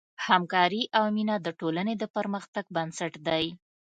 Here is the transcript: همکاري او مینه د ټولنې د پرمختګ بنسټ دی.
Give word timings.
همکاري 0.27 0.83
او 0.97 1.05
مینه 1.15 1.35
د 1.41 1.47
ټولنې 1.59 1.93
د 1.97 2.03
پرمختګ 2.15 2.65
بنسټ 2.75 3.13
دی. 3.27 3.45